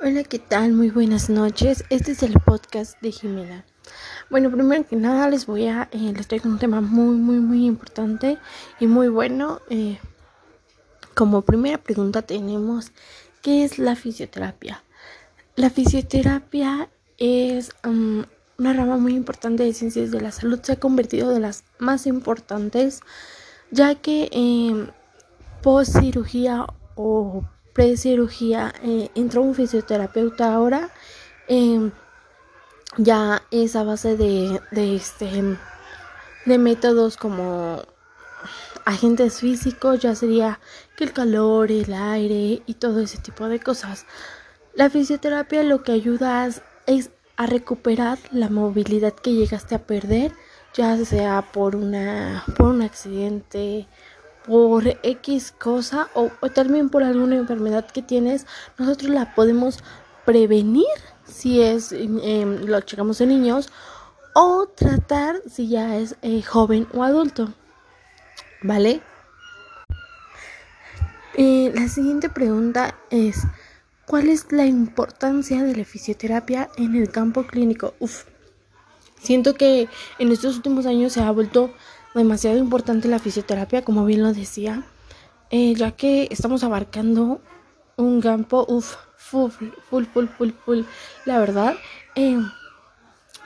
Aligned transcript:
Hola, 0.00 0.22
¿qué 0.22 0.38
tal? 0.38 0.74
Muy 0.74 0.90
buenas 0.90 1.28
noches. 1.28 1.82
Este 1.90 2.12
es 2.12 2.22
el 2.22 2.34
podcast 2.34 3.00
de 3.00 3.10
Jimena. 3.10 3.64
Bueno, 4.30 4.48
primero 4.48 4.86
que 4.86 4.94
nada 4.94 5.28
les 5.28 5.44
voy 5.46 5.66
a, 5.66 5.88
eh, 5.90 6.12
les 6.16 6.28
traigo 6.28 6.48
un 6.48 6.60
tema 6.60 6.80
muy, 6.80 7.16
muy, 7.16 7.40
muy 7.40 7.66
importante 7.66 8.38
y 8.78 8.86
muy 8.86 9.08
bueno. 9.08 9.60
Eh, 9.70 9.98
como 11.14 11.42
primera 11.42 11.78
pregunta 11.78 12.22
tenemos, 12.22 12.92
¿qué 13.42 13.64
es 13.64 13.80
la 13.80 13.96
fisioterapia? 13.96 14.84
La 15.56 15.68
fisioterapia 15.68 16.88
es 17.16 17.72
um, 17.84 18.24
una 18.56 18.74
rama 18.74 18.98
muy 18.98 19.16
importante 19.16 19.64
de 19.64 19.74
ciencias 19.74 20.12
de 20.12 20.20
la 20.20 20.30
salud. 20.30 20.60
Se 20.62 20.74
ha 20.74 20.78
convertido 20.78 21.30
de 21.30 21.40
las 21.40 21.64
más 21.80 22.06
importantes, 22.06 23.00
ya 23.72 23.96
que 23.96 24.30
eh, 24.30 24.92
post 25.60 25.98
cirugía 25.98 26.66
o 26.94 27.42
pre-cirugía 27.78 28.74
eh, 28.82 29.08
entró 29.14 29.42
un 29.42 29.54
fisioterapeuta 29.54 30.52
ahora. 30.52 30.90
Em, 31.46 31.92
ya 32.96 33.42
es 33.52 33.76
a 33.76 33.84
base 33.84 34.16
de, 34.16 34.60
de, 34.72 34.96
este, 34.96 35.56
de 36.44 36.58
métodos 36.58 37.16
como 37.16 37.80
agentes 38.84 39.38
físicos, 39.38 40.00
ya 40.00 40.16
sería 40.16 40.58
que 40.96 41.04
el 41.04 41.12
calor, 41.12 41.70
el 41.70 41.92
aire 41.92 42.62
y 42.66 42.74
todo 42.74 42.98
ese 42.98 43.18
tipo 43.18 43.48
de 43.48 43.60
cosas. 43.60 44.06
La 44.74 44.90
fisioterapia 44.90 45.62
lo 45.62 45.84
que 45.84 45.92
ayuda 45.92 46.48
es 46.86 47.10
a 47.36 47.46
recuperar 47.46 48.18
la 48.32 48.48
movilidad 48.48 49.12
que 49.12 49.34
llegaste 49.34 49.76
a 49.76 49.86
perder, 49.86 50.32
ya 50.74 50.96
sea 51.04 51.42
por 51.52 51.76
una 51.76 52.42
por 52.56 52.70
un 52.70 52.82
accidente, 52.82 53.86
por 54.48 54.98
X 55.02 55.52
cosa 55.52 56.08
o, 56.14 56.30
también 56.54 56.88
por 56.88 57.04
alguna 57.04 57.36
enfermedad 57.36 57.86
que 57.86 58.00
tienes, 58.00 58.46
nosotros 58.78 59.10
la 59.10 59.34
podemos 59.34 59.78
prevenir 60.24 60.86
si 61.26 61.60
es 61.60 61.92
em, 61.92 62.64
lo 62.64 62.80
checamos 62.80 63.20
en 63.20 63.28
niños 63.28 63.70
o 64.34 64.66
tratar 64.66 65.42
si 65.50 65.68
ya 65.68 65.96
es 65.98 66.16
eh, 66.22 66.42
joven 66.42 66.88
o 66.94 67.02
adulto. 67.02 67.52
¿Vale? 68.62 69.02
Eh, 71.34 71.70
la 71.74 71.88
siguiente 71.88 72.28
pregunta 72.30 72.96
es, 73.10 73.42
¿cuál 74.06 74.28
es 74.28 74.50
la 74.50 74.64
importancia 74.64 75.62
de 75.62 75.76
la 75.76 75.84
fisioterapia 75.84 76.70
en 76.76 76.96
el 76.96 77.10
campo 77.10 77.46
clínico? 77.46 77.94
Uf, 78.00 78.24
siento 79.20 79.54
que 79.54 79.88
en 80.18 80.32
estos 80.32 80.56
últimos 80.56 80.86
años 80.86 81.12
se 81.12 81.20
ha 81.20 81.30
vuelto 81.30 81.70
demasiado 82.14 82.58
importante 82.58 83.08
la 83.08 83.18
fisioterapia, 83.18 83.82
como 83.82 84.04
bien 84.04 84.22
lo 84.22 84.32
decía, 84.32 84.84
eh, 85.50 85.74
ya 85.74 85.92
que 85.92 86.28
estamos 86.30 86.64
abarcando 86.64 87.40
un 87.96 88.20
campo, 88.20 88.64
uff, 88.68 88.96
full, 89.16 89.50
full, 89.50 90.04
full, 90.04 90.26
full, 90.26 90.50
full, 90.64 90.80
la 91.24 91.38
verdad. 91.38 91.74
Eh, 92.14 92.38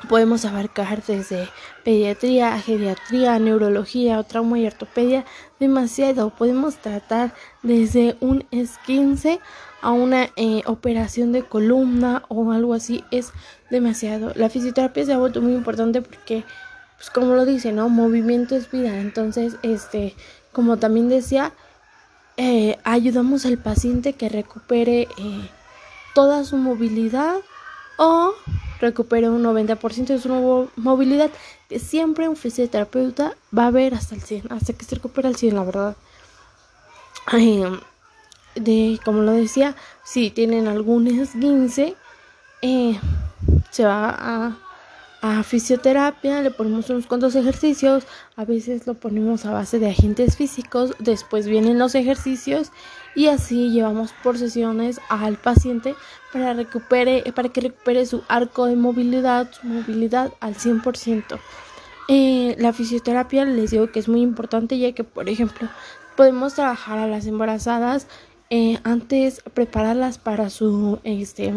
podemos 0.09 0.45
abarcar 0.45 1.03
desde 1.05 1.49
pediatría, 1.85 2.59
geriatría, 2.61 3.39
neurología, 3.39 4.23
trauma 4.23 4.59
y 4.59 4.67
ortopedia, 4.67 5.25
demasiado. 5.61 6.31
Podemos 6.31 6.77
tratar 6.77 7.35
desde 7.63 8.17
un 8.21 8.45
esquince 8.51 9.41
a 9.81 9.91
una 9.91 10.29
eh, 10.37 10.63
operación 10.67 11.33
de 11.33 11.43
columna 11.43 12.25
o 12.29 12.53
algo 12.53 12.75
así, 12.75 13.05
es 13.11 13.33
demasiado. 13.71 14.33
La 14.37 14.49
fisioterapia 14.49 15.05
se 15.05 15.13
ha 15.13 15.19
vuelto 15.19 15.41
muy 15.41 15.55
importante 15.55 16.03
porque 16.03 16.45
pues 17.03 17.11
como 17.11 17.35
lo 17.35 17.45
dice, 17.45 17.73
¿no? 17.73 17.89
Movimiento 17.89 18.55
es 18.55 18.71
vida. 18.71 19.01
Entonces, 19.01 19.57
este, 19.65 20.15
como 20.53 20.77
también 20.77 21.09
decía, 21.09 21.53
eh, 22.37 22.79
ayudamos 22.85 23.45
al 23.45 23.59
paciente 23.59 24.13
que 24.13 24.29
recupere 24.29 25.09
eh, 25.19 25.51
toda 26.15 26.45
su 26.45 26.57
movilidad 26.57 27.39
o 27.97 28.35
recupere 28.81 29.29
un 29.29 29.43
90% 29.43 30.07
de 30.07 30.21
su 30.21 30.71
movilidad, 30.77 31.33
que 31.69 31.81
siempre 31.81 32.29
un 32.29 32.37
fisioterapeuta 32.37 33.35
va 33.57 33.67
a 33.67 33.73
ver 33.73 33.95
hasta 33.95 34.15
el 34.15 34.23
100, 34.23 34.53
hasta 34.53 34.73
que 34.73 34.85
se 34.85 34.95
recupera 34.95 35.29
el 35.29 35.35
100, 35.35 35.57
la 35.57 35.65
verdad. 35.65 35.97
de, 38.55 39.01
como 39.05 39.23
lo 39.23 39.33
decía, 39.33 39.75
si 40.05 40.31
tienen 40.31 40.69
algún 40.69 41.09
esguince, 41.09 41.97
eh, 42.61 42.97
se 43.73 43.85
va 43.85 44.17
a 44.17 44.57
a 45.23 45.45
fisioterapia, 45.45 46.43
le 46.43 46.51
ponemos 46.51 46.91
unos 46.91 47.07
cuantos 47.07 47.37
ejercicios, 47.37 48.05
a 48.35 48.45
veces 48.45 48.89
lo 48.89 48.95
ponemos 48.95 49.47
a 49.47 49.53
base 49.53 49.79
de 49.79 49.89
agentes 49.89 50.37
físicos, 50.37 50.95
después 50.99 51.47
vienen 51.47 51.79
los 51.79 51.95
ejercicios 51.95 52.73
y 53.15 53.29
así 53.29 53.71
llevamos 53.71 54.13
por 54.25 54.37
sesiones 54.37 55.01
al 55.09 55.37
paciente 55.37 55.95
para, 56.33 56.55
recupere, 56.55 57.23
para 57.37 57.51
que 57.51 57.61
recupere 57.61 58.05
su 58.05 58.25
arco 58.27 58.67
de 58.67 58.75
movilidad, 58.75 59.49
su 59.53 59.65
movilidad 59.69 60.33
al 60.41 60.57
100%. 60.57 61.39
Eh, 62.09 62.57
la 62.59 62.73
fisioterapia 62.73 63.45
les 63.45 63.71
digo 63.71 63.93
que 63.93 64.01
es 64.01 64.09
muy 64.09 64.23
importante 64.23 64.77
ya 64.77 64.91
que, 64.91 65.05
por 65.05 65.29
ejemplo, 65.29 65.69
podemos 66.17 66.55
trabajar 66.55 66.99
a 66.99 67.07
las 67.07 67.27
embarazadas 67.27 68.09
eh, 68.51 68.81
antes 68.83 69.41
prepararlas 69.55 70.19
para 70.19 70.51
su 70.51 70.99
este 71.05 71.55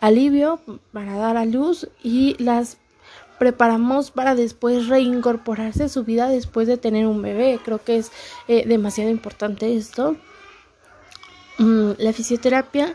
alivio 0.00 0.60
para 0.92 1.16
dar 1.16 1.36
a 1.36 1.44
luz 1.44 1.88
y 2.02 2.36
las 2.42 2.78
preparamos 3.38 4.10
para 4.10 4.34
después 4.34 4.88
reincorporarse 4.88 5.84
a 5.84 5.88
su 5.88 6.04
vida 6.04 6.28
después 6.28 6.66
de 6.66 6.78
tener 6.78 7.06
un 7.06 7.22
bebé. 7.22 7.60
Creo 7.64 7.82
que 7.82 7.98
es 7.98 8.12
eh, 8.48 8.66
demasiado 8.66 9.10
importante 9.10 9.76
esto. 9.76 10.16
Mm, 11.58 11.92
la 11.98 12.12
fisioterapia 12.12 12.94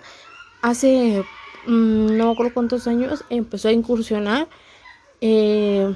hace 0.62 1.24
mm, 1.68 2.18
no 2.18 2.26
me 2.26 2.32
acuerdo 2.32 2.54
cuántos 2.54 2.88
años 2.88 3.24
empezó 3.30 3.70
a 3.70 3.72
incursionar. 3.74 4.48
Eh, 5.22 5.96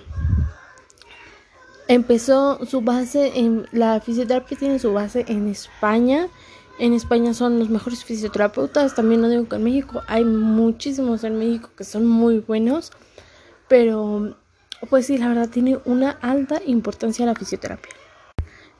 empezó 1.87 2.63
su 2.65 2.81
base 2.81 3.39
en 3.39 3.67
la 3.71 3.99
fisioterapia 3.99 4.57
tiene 4.57 4.79
su 4.79 4.93
base 4.93 5.25
en 5.27 5.47
España 5.47 6.27
en 6.79 6.93
España 6.93 7.33
son 7.33 7.59
los 7.59 7.69
mejores 7.69 8.03
fisioterapeutas, 8.03 8.95
también 8.95 9.21
lo 9.21 9.29
digo 9.29 9.47
que 9.47 9.55
en 9.55 9.63
México 9.63 10.01
hay 10.07 10.23
muchísimos 10.23 11.23
en 11.23 11.39
México 11.39 11.69
que 11.77 11.83
son 11.83 12.05
muy 12.05 12.39
buenos, 12.39 12.91
pero 13.67 14.35
pues 14.89 15.07
sí, 15.07 15.17
la 15.17 15.29
verdad 15.29 15.49
tiene 15.49 15.79
una 15.85 16.11
alta 16.11 16.61
importancia 16.65 17.25
la 17.25 17.35
fisioterapia. 17.35 17.93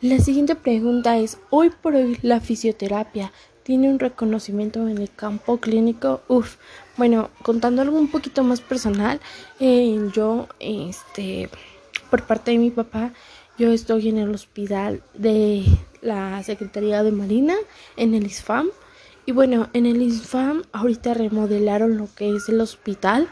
La 0.01 0.19
siguiente 0.19 0.55
pregunta 0.55 1.17
es, 1.17 1.37
hoy 1.49 1.69
por 1.69 1.95
hoy 1.95 2.17
la 2.21 2.41
fisioterapia 2.41 3.31
tiene 3.63 3.89
un 3.89 3.97
reconocimiento 3.97 4.87
en 4.87 4.99
el 4.99 5.09
campo 5.09 5.57
clínico. 5.57 6.21
Uf, 6.27 6.57
bueno, 6.97 7.29
contando 7.41 7.81
algo 7.81 7.97
un 7.97 8.09
poquito 8.11 8.43
más 8.43 8.61
personal, 8.61 9.19
eh, 9.59 9.97
yo, 10.13 10.47
este, 10.59 11.49
por 12.11 12.23
parte 12.27 12.51
de 12.51 12.59
mi 12.59 12.69
papá, 12.69 13.13
yo 13.57 13.71
estoy 13.71 14.09
en 14.09 14.17
el 14.17 14.35
hospital 14.35 15.01
de 15.13 15.63
la 16.05 16.41
Secretaría 16.43 17.03
de 17.03 17.11
Marina, 17.11 17.55
en 17.97 18.13
el 18.13 18.25
ISFAM. 18.25 18.69
Y 19.25 19.31
bueno, 19.31 19.69
en 19.73 19.85
el 19.85 20.01
ISFAM 20.01 20.63
ahorita 20.71 21.15
remodelaron 21.15 21.97
lo 21.97 22.07
que 22.15 22.35
es 22.35 22.47
el 22.47 22.61
hospital, 22.61 23.27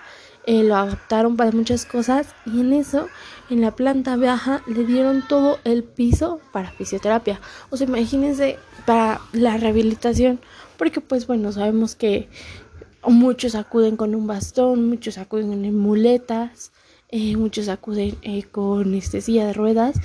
eh, 0.46 0.64
lo 0.64 0.76
adaptaron 0.76 1.38
para 1.38 1.52
muchas 1.52 1.86
cosas 1.86 2.36
y 2.46 2.60
en 2.60 2.74
eso, 2.74 3.08
en 3.50 3.62
la 3.62 3.76
planta 3.76 4.18
baja, 4.18 4.62
le 4.68 4.84
dieron 4.84 5.24
todo 5.28 5.60
el 5.64 5.84
piso 5.84 6.42
para 6.52 6.72
fisioterapia. 6.72 7.40
O 7.70 7.78
sea, 7.78 7.88
imagínense 7.88 8.58
para 8.86 9.22
la 9.32 9.56
rehabilitación, 9.58 10.40
porque 10.78 11.00
pues 11.00 11.28
bueno, 11.28 11.52
sabemos 11.52 11.96
que 11.96 12.28
muchos 13.06 13.56
acuden 13.56 13.96
con 13.96 14.16
un 14.16 14.28
bastón, 14.28 14.90
muchos 14.90 15.18
acuden 15.18 15.64
en 15.64 15.78
muletas, 15.78 16.72
eh, 17.10 17.38
muchos 17.38 17.70
acuden 17.70 18.18
eh, 18.24 18.44
con 18.44 18.96
este, 18.96 19.22
silla 19.22 19.46
de 19.46 19.54
ruedas 19.54 19.96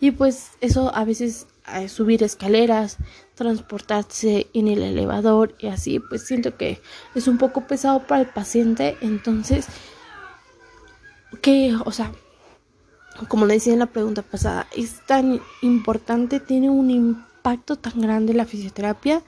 y 0.00 0.10
pues 0.10 0.50
eso 0.60 0.94
a 0.94 1.04
veces 1.04 1.46
subir 1.88 2.22
escaleras, 2.22 2.98
transportarse 3.34 4.46
en 4.54 4.68
el 4.68 4.82
elevador 4.82 5.54
y 5.58 5.66
así, 5.66 6.00
pues 6.00 6.22
siento 6.26 6.56
que 6.56 6.80
es 7.14 7.28
un 7.28 7.38
poco 7.38 7.66
pesado 7.66 8.06
para 8.06 8.22
el 8.22 8.28
paciente, 8.28 8.96
entonces, 9.00 9.66
que, 11.42 11.74
o 11.84 11.92
sea, 11.92 12.12
como 13.28 13.46
le 13.46 13.54
decía 13.54 13.72
en 13.72 13.80
la 13.80 13.86
pregunta 13.86 14.22
pasada, 14.22 14.66
es 14.76 15.04
tan 15.06 15.40
importante, 15.62 16.40
tiene 16.40 16.70
un 16.70 16.90
impacto 16.90 17.76
tan 17.76 18.00
grande 18.00 18.34
la 18.34 18.46
fisioterapia 18.46 19.22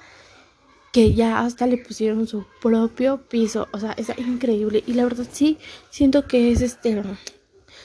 que 0.93 1.15
ya 1.15 1.41
hasta 1.41 1.67
le 1.67 1.79
pusieron 1.79 2.27
su 2.27 2.47
propio 2.63 3.19
piso, 3.29 3.69
o 3.73 3.79
sea, 3.79 3.93
es 3.93 4.09
increíble. 4.19 4.83
Y 4.87 4.95
la 4.95 5.05
verdad 5.05 5.27
sí 5.31 5.59
siento 5.91 6.27
que 6.27 6.51
es 6.51 6.63
este 6.63 7.03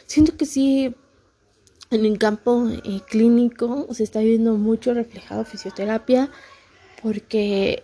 siento 0.05 0.37
que 0.37 0.45
sí 0.45 0.95
en 1.93 2.05
el 2.05 2.17
campo 2.17 2.67
eh, 2.69 3.01
clínico 3.07 3.87
se 3.91 4.03
está 4.03 4.19
viendo 4.19 4.55
mucho 4.55 4.93
reflejado 4.93 5.45
fisioterapia 5.45 6.29
porque 7.01 7.83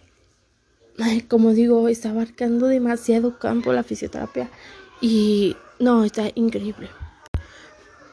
como 1.27 1.53
digo 1.53 1.87
está 1.87 2.09
abarcando 2.09 2.67
demasiado 2.67 3.39
campo 3.39 3.71
la 3.73 3.83
fisioterapia 3.83 4.49
y 5.01 5.55
no 5.79 6.03
está 6.03 6.29
increíble. 6.35 6.89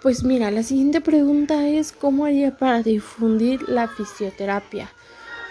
Pues 0.02 0.22
mira 0.22 0.50
la 0.50 0.62
siguiente 0.62 1.00
pregunta 1.00 1.66
es 1.66 1.92
cómo 1.92 2.26
haría 2.26 2.56
para 2.56 2.82
difundir 2.82 3.68
la 3.68 3.88
fisioterapia 3.88 4.88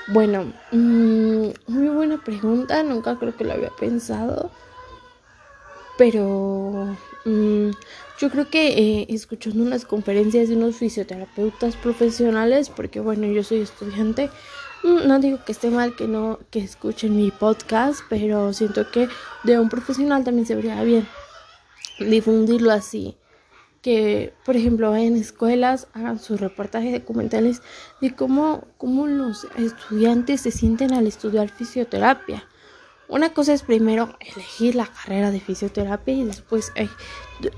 Bueno, 0.08 0.54
mm, 0.72 1.48
muy 1.68 1.88
buena 1.90 2.24
pregunta, 2.24 2.84
nunca 2.84 3.18
creo 3.18 3.36
que 3.36 3.44
lo 3.44 3.54
había 3.54 3.72
pensado, 3.72 4.52
pero 5.98 6.96
mm, 7.26 7.72
yo 8.20 8.30
creo 8.30 8.50
que 8.50 8.68
eh, 8.68 9.08
escuchando 9.10 9.64
unas 9.64 9.86
conferencias 9.86 10.50
de 10.50 10.56
unos 10.56 10.78
fisioterapeutas 10.78 11.76
profesionales, 11.76 12.70
porque 12.70 13.00
bueno, 13.00 13.28
yo 13.28 13.44
soy 13.44 13.60
estudiante, 13.60 14.30
mm, 14.84 15.08
no 15.08 15.20
digo 15.20 15.40
que 15.46 15.52
esté 15.52 15.70
mal 15.70 15.96
que 15.96 16.08
no 16.08 16.40
que 16.52 16.60
escuchen 16.60 17.16
mi 17.16 17.32
podcast, 17.32 18.02
pero 18.10 18.54
siento 18.54 18.90
que 18.92 19.08
de 19.44 19.60
un 19.60 19.70
profesional 19.70 20.24
también 20.24 20.46
se 20.46 20.56
vería 20.56 20.82
bien 20.84 21.08
difundirlo 22.00 22.72
así 22.72 23.18
que, 23.86 24.34
por 24.44 24.56
ejemplo, 24.56 24.96
en 24.96 25.16
escuelas 25.16 25.86
hagan 25.94 26.18
sus 26.18 26.40
reportajes 26.40 26.92
documentales 26.92 27.62
de 28.02 28.16
cómo, 28.16 28.66
cómo 28.80 29.06
los 29.06 29.46
estudiantes 29.58 30.42
se 30.42 30.50
sienten 30.50 30.92
al 30.92 31.06
estudiar 31.06 31.50
fisioterapia. 31.50 32.48
Una 33.08 33.34
cosa 33.34 33.54
es 33.54 33.62
primero 33.62 34.18
elegir 34.20 34.76
la 34.76 34.88
carrera 34.88 35.32
de 35.32 35.40
fisioterapia 35.40 36.14
y 36.14 36.24
después 36.24 36.72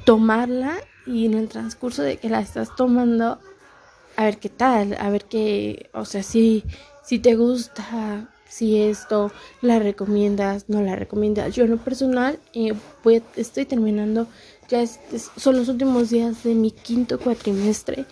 tomarla 0.06 0.76
y 1.06 1.26
en 1.26 1.36
el 1.36 1.48
transcurso 1.48 2.02
de 2.02 2.18
que 2.18 2.30
la 2.30 2.42
estás 2.42 2.76
tomando, 2.76 3.40
a 4.18 4.24
ver 4.26 4.40
qué 4.40 4.50
tal, 4.50 4.98
a 5.00 5.10
ver 5.10 5.26
qué, 5.26 5.90
o 5.94 6.04
sea, 6.04 6.22
si, 6.22 6.64
si 7.06 7.20
te 7.20 7.36
gusta, 7.36 8.30
si 8.50 8.82
esto 8.82 9.32
la 9.62 9.80
recomiendas, 9.80 10.68
no 10.68 10.82
la 10.82 10.96
recomiendas. 10.96 11.56
Yo 11.56 11.64
en 11.64 11.72
lo 11.72 11.78
personal 11.78 12.40
eh, 12.54 12.74
estoy 13.36 13.66
terminando 13.66 14.28
ya 14.70 14.86
son 14.86 15.56
los 15.56 15.70
últimos 15.70 16.10
días 16.10 16.44
de 16.44 16.54
mi 16.54 16.72
quinto 16.72 17.20
cuatrimestre 17.20 18.06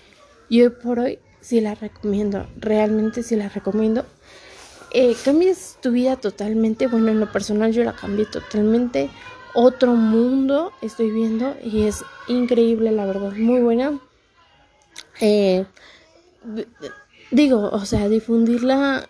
y 0.47 0.61
hoy 0.61 0.69
por 0.69 0.99
hoy 0.99 1.19
sí 1.41 1.59
la 1.59 1.75
recomiendo, 1.75 2.47
realmente 2.57 3.23
sí 3.23 3.35
la 3.35 3.49
recomiendo. 3.49 4.05
Eh, 4.97 5.13
cambias 5.25 5.77
tu 5.81 5.91
vida 5.91 6.15
totalmente, 6.15 6.87
bueno, 6.87 7.09
en 7.09 7.19
lo 7.19 7.29
personal 7.29 7.73
yo 7.73 7.83
la 7.83 7.91
cambié 7.91 8.25
totalmente, 8.27 9.09
otro 9.53 9.91
mundo 9.93 10.71
estoy 10.81 11.11
viendo 11.11 11.53
y 11.61 11.81
es 11.81 12.05
increíble, 12.29 12.93
la 12.93 13.05
verdad, 13.05 13.33
muy 13.33 13.59
buena. 13.59 13.99
Eh, 15.19 15.65
digo, 17.29 17.69
o 17.73 17.85
sea, 17.85 18.07
difundirla 18.07 19.09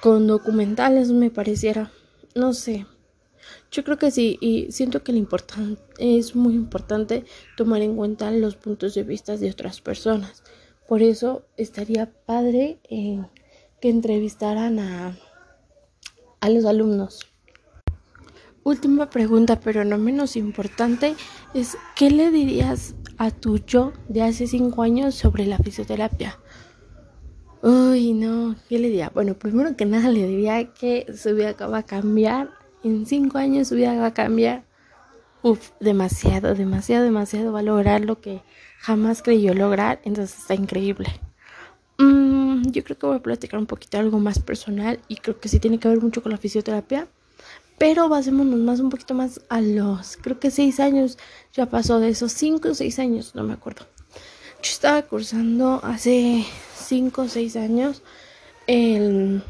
con 0.00 0.26
documentales 0.26 1.10
me 1.10 1.28
pareciera, 1.28 1.92
no 2.34 2.54
sé, 2.54 2.86
yo 3.70 3.84
creo 3.84 3.98
que 3.98 4.10
sí, 4.10 4.38
y 4.40 4.72
siento 4.72 5.02
que 5.02 5.12
lo 5.12 5.18
es 5.98 6.34
muy 6.34 6.54
importante 6.54 7.26
tomar 7.54 7.82
en 7.82 7.96
cuenta 7.96 8.30
los 8.30 8.56
puntos 8.56 8.94
de 8.94 9.02
vista 9.02 9.36
de 9.36 9.50
otras 9.50 9.82
personas. 9.82 10.42
Por 10.88 11.02
eso 11.02 11.44
estaría 11.58 12.10
padre 12.24 12.78
eh, 12.88 13.20
que 13.80 13.90
entrevistaran 13.90 14.78
a, 14.78 15.16
a 16.40 16.48
los 16.48 16.64
alumnos. 16.64 17.20
Última 18.62 19.10
pregunta, 19.10 19.58
pero 19.60 19.84
no 19.84 19.96
menos 19.98 20.36
importante, 20.36 21.14
es 21.54 21.76
¿qué 21.96 22.10
le 22.10 22.30
dirías 22.30 22.94
a 23.16 23.30
tu 23.30 23.58
yo 23.58 23.92
de 24.08 24.22
hace 24.22 24.46
cinco 24.46 24.82
años 24.82 25.14
sobre 25.14 25.46
la 25.46 25.58
fisioterapia? 25.58 26.38
Uy, 27.62 28.12
no, 28.12 28.56
¿qué 28.68 28.78
le 28.78 28.88
diría? 28.88 29.10
Bueno, 29.14 29.34
primero 29.34 29.76
que 29.76 29.86
nada 29.86 30.10
le 30.10 30.26
diría 30.26 30.72
que 30.72 31.06
su 31.14 31.34
vida 31.34 31.54
va 31.66 31.78
a 31.78 31.82
cambiar 31.82 32.60
en 32.82 33.04
cinco 33.06 33.38
años 33.38 33.68
su 33.68 33.74
vida 33.74 33.94
va 33.98 34.06
a 34.06 34.14
cambiar. 34.14 34.64
Uf, 35.42 35.70
demasiado, 35.80 36.54
demasiado, 36.54 37.04
demasiado. 37.04 37.52
Va 37.52 37.60
a 37.60 37.62
lograr 37.62 38.02
lo 38.02 38.20
que 38.20 38.42
jamás 38.78 39.22
creyó 39.22 39.54
lograr. 39.54 40.00
Entonces 40.04 40.38
está 40.38 40.54
increíble. 40.54 41.08
Mm, 42.00 42.70
yo 42.70 42.82
creo 42.82 42.98
que 42.98 43.06
voy 43.06 43.16
a 43.16 43.22
platicar 43.22 43.60
un 43.60 43.66
poquito 43.66 43.98
algo 43.98 44.18
más 44.18 44.38
personal 44.38 45.00
y 45.06 45.16
creo 45.16 45.38
que 45.38 45.48
sí 45.50 45.60
tiene 45.60 45.78
que 45.78 45.88
ver 45.88 46.00
mucho 46.00 46.22
con 46.22 46.32
la 46.32 46.38
fisioterapia. 46.38 47.06
Pero 47.78 48.08
basémonos 48.08 48.58
más 48.58 48.80
un 48.80 48.90
poquito 48.90 49.14
más 49.14 49.40
a 49.50 49.60
los, 49.60 50.16
creo 50.16 50.38
que 50.40 50.50
seis 50.50 50.80
años. 50.80 51.18
Ya 51.52 51.66
pasó 51.66 52.00
de 52.00 52.08
esos 52.08 52.32
cinco 52.32 52.70
o 52.70 52.74
seis 52.74 52.98
años, 52.98 53.34
no 53.34 53.42
me 53.42 53.52
acuerdo. 53.52 53.86
Yo 54.62 54.70
estaba 54.70 55.02
cursando 55.02 55.80
hace 55.82 56.44
cinco 56.74 57.22
o 57.22 57.28
seis 57.28 57.56
años 57.56 58.02
el, 58.66 59.42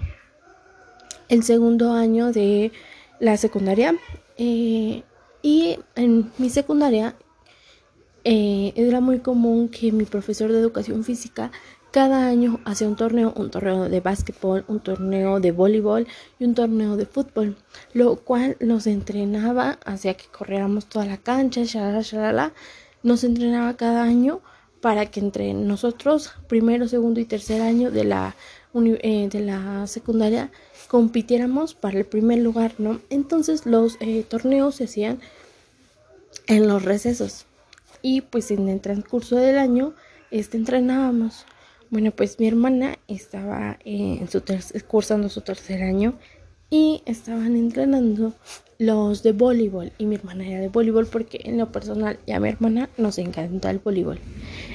el 1.29 1.43
segundo 1.45 1.93
año 1.93 2.33
de 2.33 2.73
la 3.21 3.37
secundaria. 3.37 3.97
Eh, 4.39 5.03
y 5.43 5.79
en 5.95 6.33
mi 6.39 6.51
secundaria 6.51 7.15
eh, 8.25 8.73
era 8.77 9.01
muy 9.01 9.21
común 9.21 9.69
que 9.69 9.93
mi 9.93 10.05
profesor 10.05 10.53
de 10.53 10.59
educación 10.59 11.05
física 11.05 11.51
cada 11.91 12.27
año 12.27 12.61
hacía 12.65 12.89
un 12.89 12.97
torneo, 12.97 13.33
un 13.37 13.51
torneo 13.51 13.89
de 13.89 14.01
básquetbol, 14.01 14.65
un 14.69 14.81
torneo 14.81 15.41
de 15.41 15.51
voleibol 15.51 16.07
y 16.39 16.45
un 16.45 16.55
torneo 16.55 16.97
de 16.97 17.07
fútbol, 17.07 17.57
lo 17.93 18.17
cual 18.17 18.57
nos 18.61 18.87
entrenaba, 18.87 19.79
hacía 19.85 20.15
que 20.15 20.27
corriéramos 20.27 20.87
toda 20.87 21.07
la 21.07 21.17
cancha, 21.17 21.65
shalala, 21.65 22.03
shalala, 22.03 22.53
nos 23.03 23.25
entrenaba 23.25 23.77
cada 23.77 24.03
año 24.03 24.41
para 24.81 25.07
que 25.07 25.21
entre 25.21 25.53
nosotros, 25.53 26.33
primero, 26.49 26.89
segundo 26.89 27.21
y 27.21 27.25
tercer 27.25 27.61
año 27.61 27.91
de 27.91 28.05
la, 28.05 28.37
eh, 28.75 29.29
de 29.31 29.41
la 29.41 29.87
secundaria, 29.87 30.51
compitiéramos 30.89 31.75
para 31.75 31.99
el 31.99 32.07
primer 32.07 32.39
lugar, 32.39 32.75
¿no? 32.79 33.01
Entonces 33.11 33.67
los 33.67 33.97
eh, 34.01 34.25
torneos 34.29 34.77
se 34.77 34.85
hacían 34.85 35.21
en 36.47 36.67
los 36.67 36.85
recesos 36.85 37.47
y 38.03 38.23
pues 38.23 38.51
en 38.51 38.69
el 38.69 38.81
transcurso 38.81 39.37
del 39.37 39.59
año 39.59 39.93
este 40.31 40.57
entrenábamos. 40.57 41.45
Bueno, 41.91 42.13
pues 42.13 42.39
mi 42.39 42.47
hermana 42.47 42.99
estaba 43.09 43.79
eh, 43.85 44.19
en 44.21 44.29
su 44.29 44.43
cursando 44.87 45.29
su 45.29 45.41
tercer 45.41 45.83
año 45.83 46.15
y 46.71 47.03
estaban 47.05 47.57
entrenando 47.57 48.33
los 48.79 49.23
de 49.23 49.33
voleibol 49.33 49.93
y 49.99 50.07
mi 50.07 50.15
hermana 50.15 50.47
era 50.47 50.61
de 50.61 50.69
voleibol 50.69 51.07
porque 51.07 51.41
en 51.45 51.59
lo 51.59 51.73
personal 51.73 52.19
y 52.27 52.33
a 52.33 52.41
mi 52.41 52.49
hermana 52.49 52.89
nos 52.97 53.19
encanta 53.19 53.71
el 53.71 53.81
voleibol. 53.81 54.21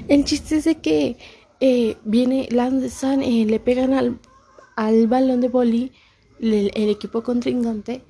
El 0.10 0.26
chiste 0.26 0.58
es 0.58 0.66
de 0.66 0.76
que 0.76 1.18
eh, 1.62 1.96
viene, 2.04 2.50
lanzan, 2.52 3.24
eh, 3.24 3.46
le 3.46 3.60
pegan 3.60 3.94
al, 3.94 4.20
al 4.76 5.08
balón 5.08 5.40
de 5.42 5.48
voleibol 5.48 5.92
el, 6.40 6.90
equipo 6.90 7.24
contrincante 7.24 8.02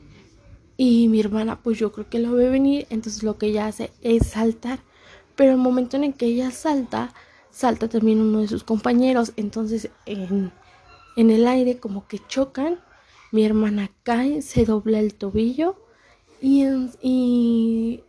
y 0.77 1.07
mi 1.07 1.19
hermana 1.19 1.61
pues 1.61 1.77
yo 1.77 1.91
creo 1.91 2.09
que 2.09 2.19
lo 2.19 2.33
ve 2.33 2.49
venir, 2.49 2.87
entonces 2.89 3.23
lo 3.23 3.37
que 3.37 3.47
ella 3.47 3.67
hace 3.67 3.91
es 4.01 4.27
saltar, 4.27 4.79
pero 5.35 5.51
el 5.51 5.57
momento 5.57 5.95
en 5.97 6.05
el 6.05 6.13
que 6.15 6.25
ella 6.25 6.51
salta, 6.51 7.13
salta 7.55 7.87
también 7.87 8.19
uno 8.19 8.41
de 8.41 8.49
sus 8.49 8.65
compañeros, 8.65 9.31
entonces 9.37 9.89
en, 10.05 10.51
en 11.15 11.31
el 11.31 11.47
aire 11.47 11.79
como 11.79 12.05
que 12.05 12.19
chocan, 12.27 12.81
mi 13.31 13.45
hermana 13.45 13.91
cae, 14.03 14.41
se 14.41 14.65
dobla 14.65 14.99
el 14.99 15.13
tobillo 15.13 15.77
y, 16.41 16.65
y 17.01 18.03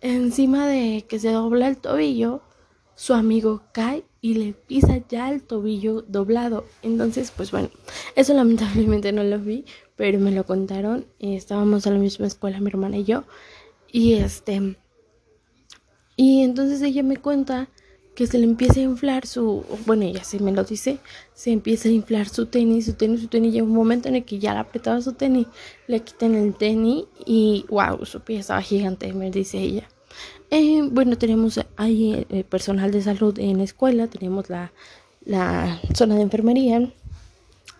encima 0.00 0.68
de 0.68 1.04
que 1.08 1.18
se 1.18 1.32
dobla 1.32 1.66
el 1.66 1.78
tobillo, 1.78 2.42
su 2.94 3.14
amigo 3.14 3.62
cae 3.72 4.04
y 4.20 4.34
le 4.34 4.52
pisa 4.52 5.02
ya 5.08 5.28
el 5.32 5.42
tobillo 5.42 6.02
doblado. 6.02 6.64
Entonces, 6.82 7.32
pues 7.36 7.50
bueno, 7.50 7.70
eso 8.14 8.32
lamentablemente 8.32 9.10
no 9.10 9.24
lo 9.24 9.40
vi, 9.40 9.64
pero 9.96 10.20
me 10.20 10.30
lo 10.30 10.46
contaron. 10.46 11.04
Estábamos 11.18 11.84
en 11.86 11.94
la 11.94 11.98
misma 11.98 12.28
escuela, 12.28 12.60
mi 12.60 12.68
hermana 12.68 12.98
y 12.98 13.04
yo. 13.04 13.24
Y 13.90 14.14
este. 14.14 14.76
Y 16.14 16.42
entonces 16.44 16.80
ella 16.80 17.02
me 17.02 17.16
cuenta 17.16 17.68
que 18.14 18.26
se 18.26 18.38
le 18.38 18.44
empieza 18.44 18.80
a 18.80 18.82
inflar 18.82 19.26
su. 19.26 19.64
Bueno, 19.86 20.04
ella 20.04 20.22
sí 20.24 20.38
me 20.38 20.52
lo 20.52 20.64
dice. 20.64 20.98
Se 21.34 21.50
empieza 21.50 21.88
a 21.88 21.92
inflar 21.92 22.28
su 22.28 22.46
tenis, 22.46 22.86
su 22.86 22.94
tenis, 22.94 23.20
su 23.20 23.28
tenis. 23.28 23.52
Llega 23.52 23.64
un 23.64 23.74
momento 23.74 24.08
en 24.08 24.16
el 24.16 24.24
que 24.24 24.38
ya 24.38 24.52
le 24.52 24.60
apretaba 24.60 25.00
su 25.00 25.12
tenis, 25.12 25.46
le 25.88 26.00
quitan 26.00 26.34
el 26.34 26.54
tenis 26.54 27.04
y 27.26 27.64
wow, 27.68 28.04
su 28.06 28.20
pie 28.20 28.38
estaba 28.38 28.62
gigante, 28.62 29.12
me 29.12 29.30
dice 29.30 29.58
ella. 29.58 29.88
Eh, 30.50 30.82
bueno, 30.90 31.18
tenemos 31.18 31.60
ahí 31.76 32.26
eh, 32.30 32.44
personal 32.44 32.92
de 32.92 33.02
salud 33.02 33.36
en 33.38 33.58
la 33.58 33.64
escuela, 33.64 34.06
tenemos 34.06 34.48
la, 34.48 34.72
la 35.24 35.80
zona 35.94 36.14
de 36.14 36.22
enfermería. 36.22 36.92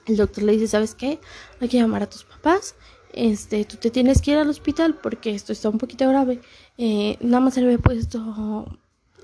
El 0.06 0.16
doctor 0.16 0.44
le 0.44 0.52
dice, 0.52 0.66
¿sabes 0.66 0.94
qué? 0.94 1.20
Hay 1.60 1.68
que 1.68 1.78
llamar 1.78 2.02
a 2.02 2.10
tus 2.10 2.24
papás. 2.24 2.74
Este, 3.12 3.64
tú 3.64 3.76
te 3.76 3.90
tienes 3.90 4.20
que 4.20 4.32
ir 4.32 4.38
al 4.38 4.50
hospital 4.50 4.98
porque 5.00 5.34
esto 5.34 5.52
está 5.52 5.68
un 5.68 5.78
poquito 5.78 6.08
grave. 6.08 6.40
Eh, 6.76 7.16
nada 7.20 7.40
más 7.40 7.54
se 7.54 7.60
le 7.60 7.66
había 7.66 7.78
puesto 7.78 8.66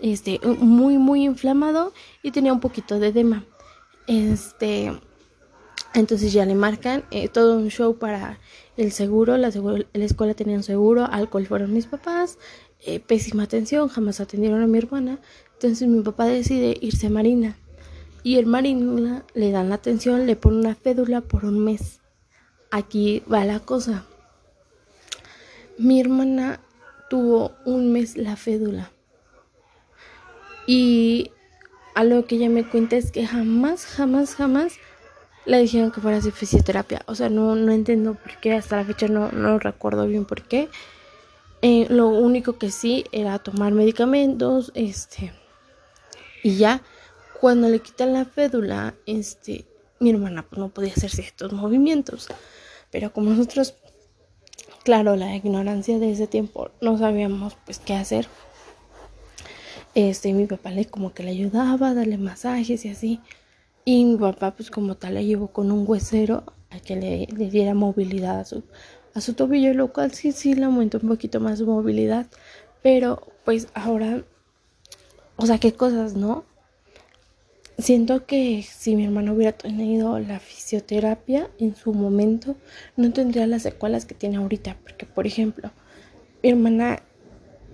este, 0.03 0.41
muy, 0.45 0.99
muy 0.99 1.25
inflamado 1.25 1.93
y 2.23 2.31
tenía 2.31 2.53
un 2.53 2.61
poquito 2.61 2.99
de 2.99 3.09
edema. 3.09 3.45
Este, 4.07 4.93
entonces 5.95 6.33
ya 6.33 6.45
le 6.45 6.55
marcan 6.55 7.05
todo 7.33 7.57
un 7.57 7.69
show 7.69 7.99
para 7.99 8.39
el 8.77 8.93
seguro. 8.93 9.37
La, 9.37 9.51
seguro, 9.51 9.85
la 9.93 10.05
escuela 10.05 10.35
tenía 10.35 10.57
un 10.57 10.63
seguro, 10.63 11.05
alcohol 11.05 11.47
fueron 11.47 11.73
mis 11.73 11.87
papás. 11.87 12.39
Eh, 12.87 12.99
pésima 12.99 13.43
atención, 13.43 13.89
jamás 13.89 14.21
atendieron 14.21 14.63
a 14.63 14.67
mi 14.67 14.79
hermana. 14.79 15.19
Entonces 15.55 15.87
mi 15.87 16.03
papá 16.03 16.25
decide 16.27 16.77
irse 16.81 17.09
a 17.09 17.11
Marina. 17.11 17.57
Y 18.23 18.37
el 18.37 18.47
Marina 18.47 19.25
le 19.35 19.51
dan 19.51 19.69
la 19.69 19.77
atención, 19.77 20.27
le 20.27 20.37
pone 20.37 20.59
una 20.59 20.75
fédula 20.75 21.21
por 21.21 21.45
un 21.45 21.59
mes. 21.59 22.01
Aquí 22.71 23.23
va 23.31 23.45
la 23.45 23.61
cosa. 23.61 24.05
Mi 25.79 26.01
hermana 26.01 26.61
tuvo 27.09 27.53
un 27.65 27.93
mes 27.93 28.17
la 28.17 28.37
fédula. 28.37 28.93
Y 30.73 31.33
a 31.97 32.05
lo 32.05 32.27
que 32.27 32.37
ella 32.37 32.49
me 32.49 32.63
cuenta 32.63 32.95
es 32.95 33.11
que 33.11 33.27
jamás, 33.27 33.87
jamás, 33.87 34.37
jamás 34.37 34.75
le 35.45 35.59
dijeron 35.59 35.91
que 35.91 36.01
fuera 36.01 36.19
a 36.19 36.21
hacer 36.21 36.31
fisioterapia. 36.31 37.03
O 37.07 37.17
sea, 37.17 37.29
no, 37.29 37.57
no 37.57 37.73
entiendo 37.73 38.15
por 38.15 38.39
qué, 38.39 38.53
hasta 38.53 38.77
la 38.77 38.85
fecha 38.85 39.09
no, 39.09 39.33
no 39.33 39.59
recuerdo 39.59 40.07
bien 40.07 40.27
por 40.27 40.43
qué. 40.43 40.69
Eh, 41.63 41.89
lo 41.91 42.07
único 42.07 42.57
que 42.57 42.71
sí 42.71 43.05
era 43.11 43.41
tomar 43.41 43.73
medicamentos, 43.73 44.71
este, 44.77 45.33
y 46.45 46.55
ya, 46.57 46.83
cuando 47.41 47.69
le 47.69 47.81
quitan 47.81 48.13
la 48.13 48.25
fédula, 48.25 48.95
este, 49.07 49.67
mi 49.99 50.11
hermana 50.11 50.47
pues, 50.49 50.61
no 50.61 50.69
podía 50.69 50.93
hacer 50.93 51.11
ciertos 51.11 51.53
movimientos. 51.53 52.29
Pero 52.93 53.13
como 53.13 53.31
nosotros, 53.31 53.75
claro, 54.85 55.17
la 55.17 55.35
ignorancia 55.35 55.99
de 55.99 56.13
ese 56.13 56.29
tiempo, 56.29 56.71
no 56.81 56.97
sabíamos 56.97 57.57
pues 57.67 57.81
qué 57.81 57.95
hacer. 57.95 58.29
Este, 59.95 60.33
mi 60.33 60.47
papá 60.47 60.71
le 60.71 60.85
como 60.87 61.13
que 61.13 61.23
le 61.23 61.31
ayudaba 61.31 61.91
a 61.91 61.95
darle 61.95 62.19
masajes 62.19 62.85
y 62.85 62.91
así. 62.91 63.21
Y 63.85 64.05
mi 64.05 64.17
papá 64.17 64.53
pues 64.53 64.71
como 64.71 64.97
tal 64.97 65.15
le 65.15 65.25
llevó 65.25 65.49
con 65.49 65.73
un 65.73 65.85
huesero 65.89 66.45
a 66.71 66.79
que 66.81 66.97
le, 66.97 67.27
le 67.37 67.51
diera 67.51 67.75
movilidad 67.75 68.41
a 68.41 68.45
su, 68.45 68.63
a 69.15 69.21
su 69.21 69.35
tobillo, 69.35 69.75
lo 69.75 69.93
cual 69.93 70.13
sí, 70.13 70.33
sí 70.33 70.55
le 70.55 70.65
aumentó 70.65 70.99
un 71.03 71.09
poquito 71.09 71.41
más 71.41 71.59
su 71.59 71.67
movilidad. 71.67 72.27
Pero 72.83 73.21
pues 73.45 73.69
ahora, 73.75 74.23
o 75.37 75.47
sea, 75.47 75.59
qué 75.59 75.73
cosas, 75.73 76.15
¿no? 76.15 76.45
Siento 77.79 78.27
que 78.27 78.63
si 78.63 78.95
mi 78.95 79.05
hermano 79.05 79.33
hubiera 79.33 79.53
tenido 79.53 80.19
la 80.19 80.39
fisioterapia 80.39 81.49
en 81.59 81.75
su 81.75 81.95
momento, 81.95 82.57
no 82.97 83.11
tendría 83.13 83.47
las 83.47 83.63
secuelas 83.63 84.05
que 84.05 84.15
tiene 84.15 84.37
ahorita. 84.37 84.77
Porque, 84.83 85.07
por 85.07 85.27
ejemplo, 85.27 85.71
mi 86.43 86.51
hermana, 86.51 87.03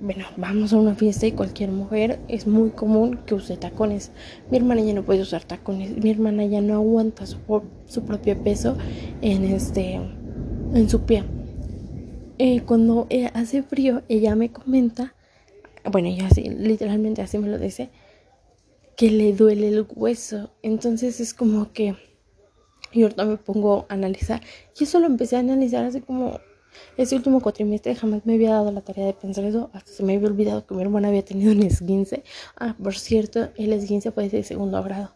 bueno, 0.01 0.27
vamos 0.37 0.73
a 0.73 0.77
una 0.77 0.95
fiesta 0.95 1.27
y 1.27 1.33
cualquier 1.33 1.71
mujer 1.71 2.21
es 2.29 2.47
muy 2.47 2.71
común 2.71 3.21
que 3.27 3.35
use 3.35 3.57
tacones. 3.57 4.11
Mi 4.51 4.59
hermana 4.59 4.83
ya 4.83 4.93
no 4.93 5.05
puede 5.05 5.23
usar 5.23 5.45
tacones. 5.45 5.97
Mi 5.97 6.11
hermana 6.11 6.45
ya 6.45 6.61
no 6.61 6.75
aguanta 6.75 7.27
su, 7.27 7.39
su 7.87 8.05
propio 8.05 8.37
peso 8.43 8.77
en 9.23 9.45
este 9.45 10.01
en 10.75 10.89
su 10.89 11.03
pie. 11.03 11.25
Eh, 12.39 12.61
cuando 12.63 13.07
eh, 13.09 13.31
hace 13.33 13.63
frío, 13.63 14.03
ella 14.09 14.37
me 14.37 14.51
comenta, 14.51 15.15
bueno, 15.91 16.09
ella 16.09 16.27
así, 16.27 16.43
literalmente 16.43 17.23
así 17.23 17.39
me 17.39 17.49
lo 17.49 17.59
dice, 17.59 17.91
que 18.97 19.11
le 19.11 19.33
duele 19.33 19.69
el 19.69 19.87
hueso. 19.95 20.51
Entonces 20.63 21.21
es 21.21 21.33
como 21.33 21.73
que 21.73 21.97
yo 22.93 23.07
ahorita 23.07 23.25
me 23.25 23.37
pongo 23.39 23.87
a 23.89 23.95
analizar. 23.95 24.43
Y 24.79 24.85
eso 24.85 25.01
lo 25.01 25.07
empecé 25.07 25.37
a 25.37 25.41
analizar 25.41 25.85
hace 25.85 26.03
como 26.03 26.41
ese 26.97 27.17
último 27.17 27.41
cuatrimestre. 27.41 27.95
Jamás 27.95 28.25
me 28.27 28.35
había 28.35 28.53
dado 28.53 28.73
la 28.73 28.81
tarea 28.81 29.07
de 29.07 29.13
pensar 29.13 29.45
eso. 29.45 29.71
Hasta 29.73 29.93
se 29.93 30.03
me 30.03 30.15
había 30.15 30.29
olvidado 30.29 30.67
que 30.67 30.75
mi 30.75 30.83
hermana 30.83 31.09
había 31.09 31.25
tenido 31.25 31.53
un 31.53 31.63
esguince. 31.63 32.25
Ah, 32.57 32.77
por 32.83 32.97
cierto, 32.97 33.51
el 33.57 33.73
esguince 33.73 34.13
ser 34.13 34.31
de 34.31 34.43
segundo 34.43 34.83
grado. 34.83 35.15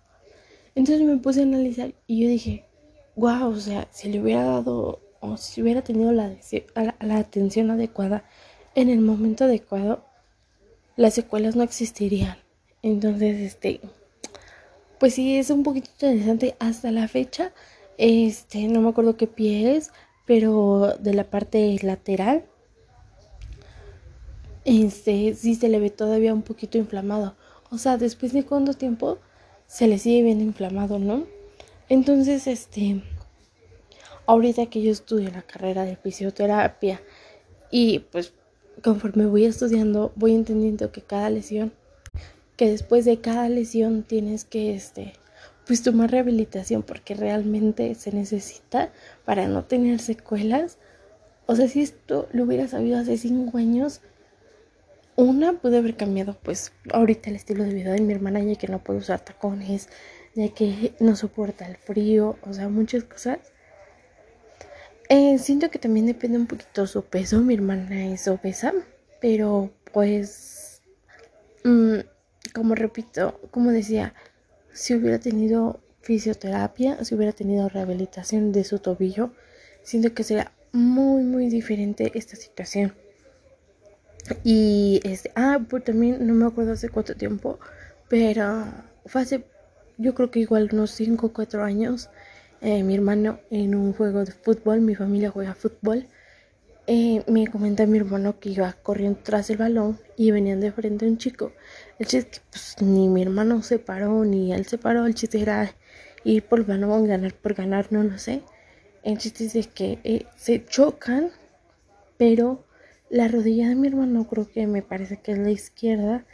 Entonces 0.75 1.05
me 1.05 1.17
puse 1.17 1.41
a 1.41 1.43
analizar 1.45 1.93
y 2.07 2.23
yo 2.23 2.29
dije, 2.29 2.65
wow, 3.17 3.49
o 3.49 3.61
sea, 3.61 3.89
si 3.91 4.11
le 4.11 4.21
hubiera 4.21 4.45
dado 4.45 5.01
o 5.21 5.37
si 5.37 5.63
hubiera 5.63 5.83
tenido 5.83 6.13
la, 6.13 6.35
la, 7.01 7.17
atención 7.19 7.71
adecuada 7.71 8.25
en 8.75 8.89
el 8.89 9.01
momento 9.01 9.45
adecuado, 9.45 10.05
las 10.97 11.15
secuelas 11.15 11.57
no 11.57 11.63
existirían. 11.63 12.39
Entonces, 12.83 13.39
este, 13.41 13.81
pues 14.99 15.15
sí, 15.15 15.37
es 15.37 15.51
un 15.51 15.63
poquito 15.63 15.89
interesante 15.93 16.57
hasta 16.59 16.91
la 16.91 17.09
fecha. 17.09 17.53
Este, 17.99 18.67
no 18.69 18.81
me 18.81 18.89
acuerdo 18.91 19.17
qué 19.17 19.27
pie 19.27 19.77
es, 19.77 19.93
pero 20.31 20.95
de 21.01 21.13
la 21.13 21.25
parte 21.25 21.77
lateral, 21.83 22.45
este, 24.65 25.35
sí 25.35 25.57
se 25.57 25.69
le 25.69 25.81
ve 25.81 25.91
todavía 25.91 26.33
un 26.33 26.43
poquito 26.43 26.79
inflamado. 26.79 27.35
O 27.73 27.79
sea, 27.79 27.97
después 27.97 28.33
de 28.33 28.45
cuánto 28.45 28.75
tiempo 28.75 29.19
se 29.67 29.89
le 29.89 29.99
sigue 29.99 30.23
viendo 30.23 30.45
inflamado, 30.45 31.01
¿no? 31.01 31.25
Entonces, 31.89 32.47
este, 32.47 33.03
ahorita 34.27 34.67
que 34.67 34.83
yo 34.83 34.93
estudio 34.93 35.33
la 35.33 35.43
carrera 35.43 35.83
de 35.83 35.97
fisioterapia 35.97 37.03
y 37.73 37.99
pues 37.99 38.33
conforme 38.85 39.27
voy 39.27 39.47
estudiando 39.47 40.13
voy 40.15 40.37
entendiendo 40.37 40.93
que 40.93 41.03
cada 41.03 41.29
lesión 41.29 41.73
que 42.57 42.71
después 42.71 43.05
de 43.05 43.21
cada 43.21 43.49
lesión 43.49 44.05
tienes 44.05 44.45
que 44.45 44.77
este 44.77 45.13
pues 45.71 45.85
tomar 45.85 46.11
rehabilitación 46.11 46.83
porque 46.83 47.15
realmente 47.15 47.95
se 47.95 48.11
necesita 48.11 48.91
para 49.25 49.47
no 49.47 49.67
tener 49.67 50.01
secuelas 50.01 50.79
o 51.47 51.55
sea 51.55 51.69
si 51.69 51.81
esto 51.81 52.29
lo 52.33 52.43
hubiera 52.43 52.67
sabido 52.67 52.99
hace 52.99 53.17
cinco 53.17 53.57
años 53.57 54.01
una 55.15 55.53
pude 55.53 55.79
haber 55.79 55.97
cambiado 55.97 56.37
pues 56.43 56.73
ahorita 56.93 57.31
el 57.31 57.37
estilo 57.37 57.63
de 57.63 57.73
vida 57.73 57.93
de 57.93 58.01
mi 58.01 58.13
hermana 58.13 58.41
ya 58.41 58.57
que 58.57 58.67
no 58.67 58.83
puede 58.83 58.99
usar 58.99 59.21
tacones 59.21 59.89
ya 60.35 60.49
que 60.49 60.93
no 60.99 61.15
soporta 61.15 61.69
el 61.69 61.77
frío 61.77 62.37
o 62.43 62.53
sea 62.53 62.69
muchas 62.69 63.05
cosas 63.05 63.39
eh, 65.09 65.39
siento 65.39 65.71
que 65.71 65.79
también 65.79 66.07
depende 66.07 66.37
un 66.37 66.47
poquito 66.49 66.87
su 66.89 67.03
peso. 67.03 67.41
Mi 67.41 67.55
hermana 67.55 68.13
es 68.13 68.29
obesa, 68.29 68.73
pero 69.21 69.73
pues, 69.93 70.83
mm, 71.65 71.99
como 72.55 72.77
repito, 72.77 73.41
como 73.51 73.71
decía, 73.73 74.15
si 74.73 74.95
hubiera 74.95 75.19
tenido 75.19 75.81
fisioterapia, 76.01 77.05
si 77.05 77.15
hubiera 77.15 77.33
tenido 77.33 77.69
rehabilitación 77.69 78.53
de 78.53 78.65
su 78.65 78.79
tobillo, 78.79 79.33
siento 79.83 80.15
que 80.15 80.25
sería 80.25 80.53
muy, 80.73 81.23
muy 81.23 81.49
diferente 81.49 82.13
esta 82.15 82.37
situación. 82.37 82.95
Y 84.45 85.01
este, 85.05 85.33
ah, 85.35 85.61
pues 85.69 85.85
también 85.85 86.27
no 86.27 86.35
me 86.35 86.47
acuerdo 86.47 86.73
hace 86.73 86.89
cuánto 86.89 87.15
tiempo, 87.15 87.59
pero 88.09 88.67
fue 89.07 89.23
hace, 89.23 89.45
yo 89.99 90.15
creo 90.15 90.31
que 90.31 90.41
igual 90.41 90.69
unos 90.73 90.91
5 90.93 91.27
o 91.27 91.33
4 91.33 91.65
años 91.65 92.11
eh, 92.63 92.83
mi 92.83 92.95
hermano 92.95 93.41
en 93.51 93.75
un 93.75 93.95
juego 93.95 94.25
de 94.25 94.33
fútbol, 94.33 94.81
mi 94.83 94.95
familia 94.95 95.31
juega 95.31 95.55
fútbol. 95.55 96.07
Eh, 96.93 97.23
me 97.29 97.47
comenta 97.47 97.87
mi 97.87 97.99
hermano 97.99 98.41
que 98.41 98.49
iba 98.49 98.73
corriendo 98.73 99.21
tras 99.23 99.49
el 99.49 99.59
balón 99.59 100.01
y 100.17 100.33
venían 100.33 100.59
de 100.59 100.73
frente 100.73 101.07
un 101.07 101.19
chico. 101.19 101.53
El 102.01 102.09
chiste 102.09 102.41
pues, 102.51 102.75
ni 102.81 103.09
mi 103.09 103.23
hermano 103.23 103.63
se 103.63 103.79
paró 103.79 104.25
ni 104.25 104.53
él 104.53 104.67
se 104.67 104.77
paró. 104.77 105.07
El 105.07 105.15
chiste 105.15 105.41
era 105.41 105.73
ir 106.25 106.43
por 106.43 106.59
el 106.59 106.65
balón, 106.65 107.07
ganar 107.07 107.33
por 107.35 107.55
ganar, 107.55 107.93
no 107.93 108.03
lo 108.03 108.19
sé. 108.19 108.43
El 109.05 109.19
chiste 109.19 109.57
es 109.57 109.69
que 109.69 110.01
eh, 110.03 110.27
se 110.37 110.65
chocan, 110.65 111.31
pero 112.19 112.67
la 113.09 113.29
rodilla 113.29 113.69
de 113.69 113.77
mi 113.77 113.87
hermano, 113.87 114.27
creo 114.27 114.51
que 114.51 114.67
me 114.67 114.83
parece 114.83 115.19
que 115.19 115.31
es 115.31 115.39
la 115.39 115.53
izquierda, 115.53 116.27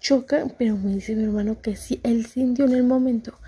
choca, 0.00 0.46
pero 0.56 0.78
me 0.78 0.94
dice 0.94 1.14
mi 1.14 1.24
hermano 1.24 1.60
que 1.60 1.76
sí, 1.76 2.00
él 2.04 2.24
sintió 2.24 2.64
en 2.64 2.72
el 2.72 2.84
momento 2.84 3.38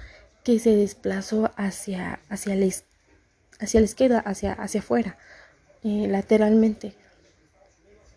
que 0.44 0.58
se 0.58 0.76
desplazó 0.76 1.50
hacia, 1.56 2.20
hacia, 2.28 2.56
la, 2.56 2.66
hacia 3.58 3.80
la 3.80 3.86
izquierda, 3.86 4.18
hacia, 4.18 4.52
hacia 4.52 4.80
afuera, 4.80 5.16
eh, 5.86 6.08
lateralmente. 6.08 6.94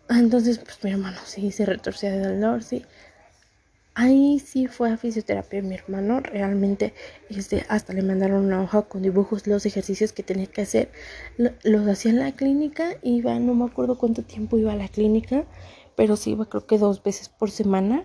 Ah, 0.08 0.18
entonces, 0.18 0.58
pues 0.58 0.82
mi 0.82 0.90
hermano 0.90 1.18
sí 1.24 1.52
se 1.52 1.64
retorcía 1.64 2.10
de 2.10 2.34
dolor, 2.34 2.64
sí. 2.64 2.84
Ahí 3.94 4.40
sí 4.40 4.66
fue 4.66 4.90
a 4.90 4.96
fisioterapia 4.96 5.62
mi 5.62 5.76
hermano, 5.76 6.18
realmente 6.18 6.94
este, 7.28 7.64
hasta 7.68 7.92
le 7.92 8.02
mandaron 8.02 8.44
una 8.44 8.60
hoja 8.60 8.82
con 8.82 9.02
dibujos, 9.02 9.46
los 9.46 9.66
ejercicios 9.66 10.12
que 10.12 10.24
tenía 10.24 10.46
que 10.46 10.62
hacer. 10.62 10.90
Los 11.62 11.86
hacía 11.86 12.10
en 12.10 12.18
la 12.18 12.32
clínica, 12.32 12.96
iba, 13.02 13.38
no 13.38 13.54
me 13.54 13.66
acuerdo 13.66 13.98
cuánto 13.98 14.22
tiempo 14.24 14.58
iba 14.58 14.72
a 14.72 14.76
la 14.76 14.88
clínica, 14.88 15.44
pero 15.96 16.16
sí 16.16 16.32
iba 16.32 16.46
creo 16.46 16.66
que 16.66 16.76
dos 16.78 17.04
veces 17.04 17.28
por 17.28 17.52
semana, 17.52 18.04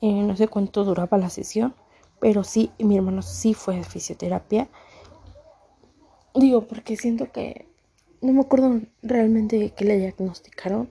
eh, 0.00 0.12
no 0.12 0.36
sé 0.36 0.48
cuánto 0.48 0.84
duraba 0.84 1.18
la 1.18 1.30
sesión. 1.30 1.76
Pero 2.20 2.42
sí, 2.42 2.72
mi 2.78 2.96
hermano 2.96 3.22
sí 3.22 3.54
fue 3.54 3.78
a 3.78 3.84
fisioterapia. 3.84 4.68
Digo, 6.34 6.66
porque 6.66 6.96
siento 6.96 7.30
que 7.30 7.73
no 8.24 8.32
me 8.32 8.40
acuerdo 8.40 8.80
realmente 9.02 9.72
qué 9.76 9.84
le 9.84 9.98
diagnosticaron, 9.98 10.88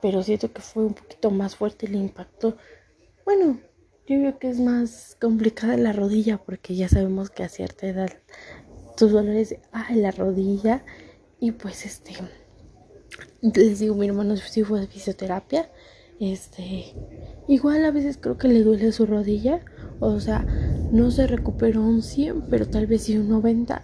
pero 0.00 0.22
siento 0.22 0.52
que 0.52 0.60
fue 0.60 0.84
un 0.84 0.94
poquito 0.94 1.30
más 1.30 1.56
fuerte 1.56 1.86
el 1.86 1.96
impacto. 1.96 2.56
Bueno, 3.24 3.58
yo 4.06 4.20
veo 4.20 4.38
que 4.38 4.50
es 4.50 4.60
más 4.60 5.16
complicada 5.20 5.76
la 5.76 5.92
rodilla 5.92 6.38
porque 6.38 6.76
ya 6.76 6.88
sabemos 6.88 7.30
que 7.30 7.42
a 7.42 7.48
cierta 7.48 7.86
edad 7.86 8.10
tus 8.96 9.10
dolores 9.10 9.56
ah, 9.72 9.86
en 9.90 10.02
la 10.02 10.10
rodilla 10.10 10.84
y 11.40 11.52
pues 11.52 11.84
este 11.84 12.14
les 13.42 13.78
digo 13.78 13.94
mi 13.94 14.06
hermano 14.06 14.36
sí 14.36 14.62
fue 14.62 14.82
a 14.82 14.86
fisioterapia 14.86 15.70
este 16.18 16.94
igual 17.46 17.84
a 17.84 17.90
veces 17.90 18.16
creo 18.16 18.38
que 18.38 18.48
le 18.48 18.62
duele 18.62 18.90
su 18.92 19.04
rodilla 19.04 19.60
o 20.00 20.20
sea, 20.20 20.44
no 20.92 21.10
se 21.10 21.26
recuperó 21.26 21.82
un 21.82 22.02
100, 22.02 22.42
pero 22.50 22.68
tal 22.68 22.86
vez 22.86 23.04
sí 23.04 23.16
un 23.16 23.28
90. 23.28 23.82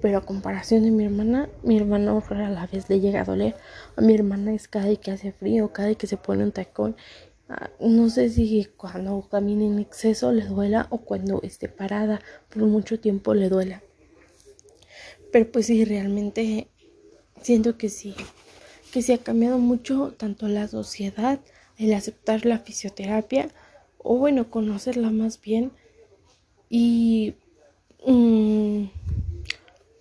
Pero 0.00 0.18
a 0.18 0.26
comparación 0.26 0.82
de 0.82 0.90
mi 0.90 1.04
hermana, 1.04 1.48
mi 1.62 1.76
hermano 1.76 2.22
a 2.28 2.34
la 2.34 2.66
vez 2.66 2.88
le 2.88 3.00
llega 3.00 3.20
a 3.22 3.24
doler. 3.24 3.54
A 3.96 4.00
mi 4.00 4.14
hermana 4.14 4.54
es 4.54 4.68
cada 4.68 4.86
vez 4.86 4.98
que 4.98 5.10
hace 5.10 5.32
frío, 5.32 5.72
cada 5.72 5.88
vez 5.88 5.96
que 5.96 6.06
se 6.06 6.16
pone 6.16 6.42
un 6.42 6.52
tacón. 6.52 6.96
Ah, 7.48 7.68
no 7.80 8.08
sé 8.10 8.30
si 8.30 8.66
cuando 8.76 9.20
camina 9.28 9.64
en 9.64 9.78
exceso 9.78 10.32
le 10.32 10.46
duela 10.46 10.86
o 10.90 10.98
cuando 10.98 11.40
esté 11.42 11.68
parada 11.68 12.20
por 12.48 12.62
mucho 12.62 13.00
tiempo 13.00 13.34
le 13.34 13.48
duela. 13.48 13.82
Pero 15.32 15.50
pues 15.50 15.66
sí, 15.66 15.84
realmente 15.84 16.68
siento 17.42 17.76
que 17.76 17.88
sí, 17.88 18.14
que 18.92 19.02
sí 19.02 19.12
ha 19.12 19.18
cambiado 19.18 19.58
mucho 19.58 20.14
tanto 20.16 20.48
la 20.48 20.68
sociedad, 20.68 21.40
el 21.76 21.92
aceptar 21.92 22.46
la 22.46 22.58
fisioterapia 22.58 23.48
o 23.98 24.16
bueno, 24.16 24.50
conocerla 24.50 25.10
más 25.10 25.40
bien 25.40 25.72
y 26.68 27.34
mm, 28.06 28.84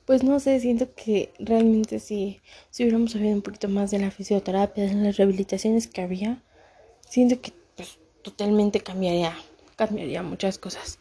pues 0.09 0.23
no 0.23 0.39
sé, 0.39 0.59
siento 0.59 0.91
que 0.95 1.31
realmente 1.37 1.99
si, 1.99 2.41
si 2.71 2.81
hubiéramos 2.81 3.11
sabido 3.11 3.35
un 3.35 3.43
poquito 3.43 3.69
más 3.69 3.91
de 3.91 3.99
la 3.99 4.09
fisioterapia, 4.09 4.85
de 4.85 4.95
las 4.95 5.17
rehabilitaciones 5.17 5.85
que 5.85 6.01
había, 6.01 6.41
siento 7.07 7.39
que 7.39 7.53
pues, 7.75 7.99
totalmente 8.23 8.79
cambiaría, 8.79 9.35
cambiaría 9.75 10.23
muchas 10.23 10.57
cosas. 10.57 10.97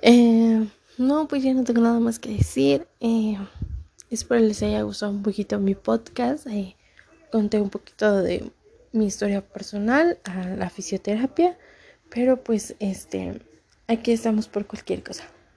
Eh, 0.00 0.64
no, 0.96 1.26
pues 1.26 1.42
ya 1.42 1.52
no 1.52 1.64
tengo 1.64 1.80
nada 1.80 1.98
más 1.98 2.20
que 2.20 2.28
decir. 2.28 2.86
Eh, 3.00 3.36
espero 4.10 4.42
les 4.42 4.62
haya 4.62 4.82
gustado 4.82 5.10
un 5.10 5.24
poquito 5.24 5.58
mi 5.58 5.74
podcast. 5.74 6.46
Eh, 6.46 6.76
conté 7.32 7.60
un 7.60 7.68
poquito 7.68 8.22
de 8.22 8.48
mi 8.92 9.06
historia 9.06 9.44
personal 9.44 10.20
a 10.22 10.46
la 10.46 10.70
fisioterapia. 10.70 11.58
Pero 12.10 12.44
pues 12.44 12.76
este, 12.78 13.42
aquí 13.88 14.12
estamos 14.12 14.46
por 14.46 14.68
cualquier 14.68 15.02
cosa. 15.02 15.24